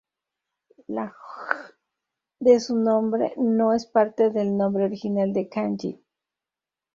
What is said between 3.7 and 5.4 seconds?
es parte del nombre original